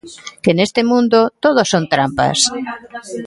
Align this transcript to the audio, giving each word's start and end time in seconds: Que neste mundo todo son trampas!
Que 0.43 0.51
neste 0.57 0.81
mundo 0.91 1.19
todo 1.43 1.61
son 1.71 1.83
trampas! 1.93 2.39